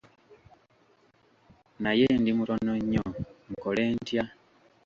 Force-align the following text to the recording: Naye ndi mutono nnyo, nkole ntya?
Naye 1.81 2.05
ndi 2.21 2.31
mutono 2.37 2.73
nnyo, 2.81 3.05
nkole 3.53 3.83
ntya? 3.97 4.23